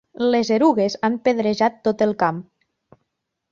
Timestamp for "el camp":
2.09-2.43